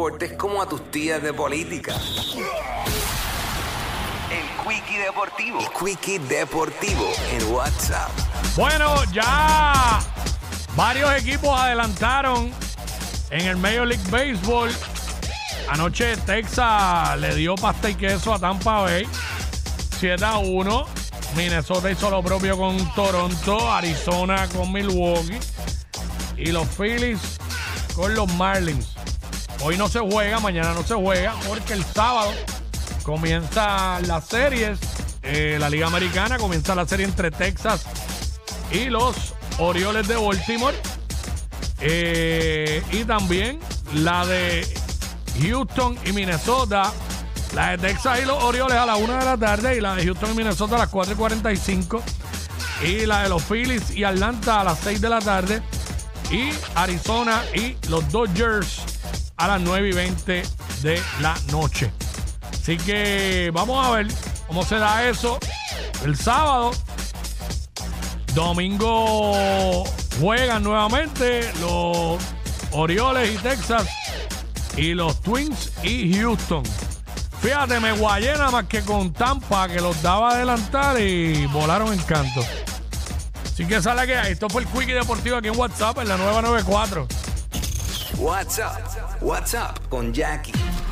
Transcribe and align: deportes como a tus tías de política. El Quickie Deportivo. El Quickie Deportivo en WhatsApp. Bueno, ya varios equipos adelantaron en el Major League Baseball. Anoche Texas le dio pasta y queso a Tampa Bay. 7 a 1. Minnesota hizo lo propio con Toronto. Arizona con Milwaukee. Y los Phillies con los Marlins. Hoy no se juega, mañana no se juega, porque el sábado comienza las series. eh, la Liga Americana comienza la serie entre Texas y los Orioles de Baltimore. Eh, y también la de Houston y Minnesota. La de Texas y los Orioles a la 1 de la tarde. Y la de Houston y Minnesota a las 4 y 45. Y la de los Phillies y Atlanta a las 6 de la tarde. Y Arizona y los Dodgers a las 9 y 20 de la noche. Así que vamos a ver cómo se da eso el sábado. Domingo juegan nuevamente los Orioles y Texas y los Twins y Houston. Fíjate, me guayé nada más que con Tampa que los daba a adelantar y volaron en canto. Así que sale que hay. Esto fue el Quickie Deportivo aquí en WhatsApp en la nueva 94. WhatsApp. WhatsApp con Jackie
deportes 0.00 0.32
como 0.32 0.62
a 0.62 0.66
tus 0.66 0.90
tías 0.90 1.22
de 1.22 1.30
política. 1.34 1.94
El 4.30 4.66
Quickie 4.66 4.98
Deportivo. 4.98 5.60
El 5.60 5.68
Quickie 5.78 6.18
Deportivo 6.20 7.12
en 7.30 7.52
WhatsApp. 7.52 8.08
Bueno, 8.56 9.04
ya 9.12 10.00
varios 10.74 11.12
equipos 11.20 11.50
adelantaron 11.50 12.50
en 13.28 13.46
el 13.46 13.58
Major 13.58 13.86
League 13.86 14.02
Baseball. 14.10 14.70
Anoche 15.68 16.16
Texas 16.16 17.20
le 17.20 17.34
dio 17.34 17.54
pasta 17.56 17.90
y 17.90 17.94
queso 17.94 18.32
a 18.32 18.38
Tampa 18.38 18.80
Bay. 18.80 19.06
7 19.98 20.24
a 20.24 20.38
1. 20.38 20.86
Minnesota 21.36 21.90
hizo 21.90 22.08
lo 22.08 22.22
propio 22.22 22.56
con 22.56 22.94
Toronto. 22.94 23.70
Arizona 23.70 24.48
con 24.48 24.72
Milwaukee. 24.72 25.38
Y 26.38 26.52
los 26.52 26.66
Phillies 26.68 27.38
con 27.94 28.14
los 28.14 28.32
Marlins. 28.36 28.94
Hoy 29.62 29.76
no 29.76 29.88
se 29.88 29.98
juega, 29.98 30.40
mañana 30.40 30.72
no 30.72 30.82
se 30.82 30.94
juega, 30.94 31.34
porque 31.46 31.74
el 31.74 31.84
sábado 31.84 32.32
comienza 33.02 34.00
las 34.00 34.26
series. 34.26 34.78
eh, 35.22 35.58
la 35.60 35.68
Liga 35.68 35.86
Americana 35.86 36.38
comienza 36.38 36.74
la 36.74 36.86
serie 36.86 37.04
entre 37.04 37.30
Texas 37.30 37.84
y 38.72 38.86
los 38.86 39.34
Orioles 39.58 40.08
de 40.08 40.16
Baltimore. 40.16 40.76
Eh, 41.80 42.82
y 42.90 43.04
también 43.04 43.58
la 43.94 44.24
de 44.24 44.66
Houston 45.42 45.98
y 46.06 46.12
Minnesota. 46.12 46.90
La 47.54 47.72
de 47.72 47.78
Texas 47.78 48.20
y 48.22 48.26
los 48.26 48.42
Orioles 48.42 48.78
a 48.78 48.86
la 48.86 48.96
1 48.96 49.12
de 49.12 49.24
la 49.24 49.36
tarde. 49.36 49.76
Y 49.76 49.80
la 49.80 49.94
de 49.94 50.04
Houston 50.04 50.30
y 50.32 50.34
Minnesota 50.36 50.76
a 50.76 50.78
las 50.78 50.88
4 50.88 51.12
y 51.12 51.16
45. 51.16 52.02
Y 52.82 53.04
la 53.06 53.24
de 53.24 53.28
los 53.28 53.42
Phillies 53.42 53.90
y 53.90 54.04
Atlanta 54.04 54.62
a 54.62 54.64
las 54.64 54.78
6 54.78 55.00
de 55.02 55.08
la 55.10 55.18
tarde. 55.18 55.60
Y 56.30 56.50
Arizona 56.76 57.42
y 57.54 57.76
los 57.88 58.10
Dodgers 58.10 58.99
a 59.40 59.48
las 59.48 59.60
9 59.60 59.88
y 59.88 59.92
20 59.92 60.42
de 60.82 61.02
la 61.20 61.34
noche. 61.50 61.90
Así 62.52 62.76
que 62.76 63.50
vamos 63.52 63.84
a 63.84 63.90
ver 63.90 64.06
cómo 64.46 64.64
se 64.64 64.76
da 64.76 65.08
eso 65.08 65.38
el 66.04 66.16
sábado. 66.16 66.72
Domingo 68.34 69.84
juegan 70.20 70.62
nuevamente 70.62 71.50
los 71.60 72.22
Orioles 72.72 73.34
y 73.34 73.38
Texas 73.38 73.88
y 74.76 74.94
los 74.94 75.20
Twins 75.22 75.72
y 75.82 76.14
Houston. 76.14 76.62
Fíjate, 77.40 77.80
me 77.80 77.92
guayé 77.92 78.32
nada 78.32 78.50
más 78.50 78.64
que 78.66 78.82
con 78.82 79.12
Tampa 79.14 79.66
que 79.68 79.80
los 79.80 80.02
daba 80.02 80.30
a 80.30 80.34
adelantar 80.34 81.00
y 81.00 81.46
volaron 81.46 81.92
en 81.92 82.00
canto. 82.00 82.44
Así 83.42 83.66
que 83.66 83.80
sale 83.80 84.06
que 84.06 84.16
hay. 84.16 84.32
Esto 84.32 84.50
fue 84.50 84.62
el 84.62 84.68
Quickie 84.68 84.92
Deportivo 84.92 85.36
aquí 85.36 85.48
en 85.48 85.58
WhatsApp 85.58 85.98
en 85.98 86.08
la 86.08 86.18
nueva 88.16 88.44
94. 88.44 88.80
WhatsApp. 88.80 89.22
WhatsApp 89.22 89.88
con 89.88 90.12
Jackie 90.12 90.80